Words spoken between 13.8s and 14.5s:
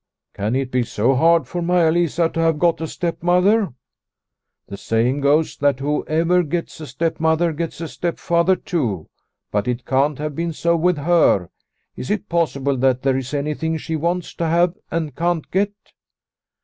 wants to